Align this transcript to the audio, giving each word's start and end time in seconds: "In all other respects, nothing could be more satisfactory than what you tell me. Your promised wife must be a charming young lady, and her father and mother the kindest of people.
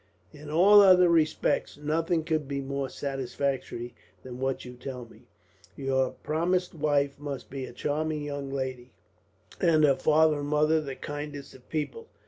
"In 0.33 0.49
all 0.49 0.81
other 0.81 1.09
respects, 1.09 1.77
nothing 1.77 2.23
could 2.23 2.47
be 2.47 2.59
more 2.59 2.89
satisfactory 2.89 3.93
than 4.23 4.39
what 4.39 4.65
you 4.65 4.73
tell 4.73 5.05
me. 5.05 5.27
Your 5.75 6.09
promised 6.23 6.73
wife 6.73 7.19
must 7.19 7.51
be 7.51 7.65
a 7.67 7.71
charming 7.71 8.23
young 8.23 8.49
lady, 8.49 8.93
and 9.59 9.83
her 9.83 9.93
father 9.95 10.39
and 10.39 10.47
mother 10.49 10.81
the 10.81 10.95
kindest 10.95 11.53
of 11.53 11.69
people. 11.69 12.07